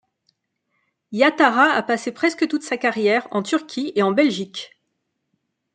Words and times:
Yattara 1.11 1.73
a 1.73 1.83
passé 1.83 2.11
presque 2.11 2.47
toute 2.47 2.63
sa 2.63 2.75
carrière 2.75 3.27
en 3.29 3.43
Turquie 3.43 3.93
et 3.95 4.01
en 4.01 4.11
Belgique. 4.11 4.71